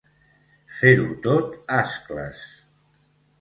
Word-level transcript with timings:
Fer-ho 0.79 1.05
tot 1.25 1.53
ascles. 1.77 2.43